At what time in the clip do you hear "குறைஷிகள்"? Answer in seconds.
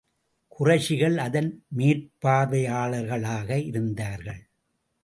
0.47-1.17